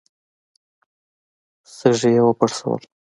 [1.75, 2.81] سږي يې وپړسول.